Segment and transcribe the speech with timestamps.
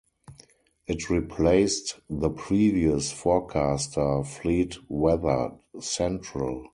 [0.87, 6.65] It replaced the previous forecaster, Fleet Weather Central.